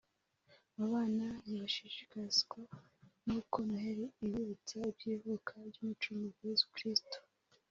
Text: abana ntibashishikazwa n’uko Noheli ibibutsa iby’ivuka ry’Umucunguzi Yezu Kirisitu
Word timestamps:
abana 0.83 1.25
ntibashishikazwa 1.45 2.59
n’uko 3.25 3.57
Noheli 3.67 4.05
ibibutsa 4.25 4.75
iby’ivuka 4.91 5.51
ry’Umucunguzi 5.69 6.41
Yezu 6.47 6.65
Kirisitu 6.75 7.17